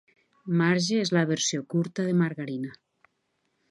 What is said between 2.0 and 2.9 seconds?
de "margarina".